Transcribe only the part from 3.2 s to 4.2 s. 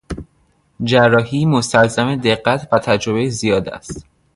زیاد است.